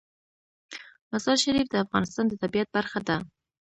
مزارشریف 1.11 1.67
د 1.69 1.75
افغانستان 1.85 2.25
د 2.27 2.33
طبیعت 2.43 2.69
برخه 2.75 2.99
ده. 3.07 3.17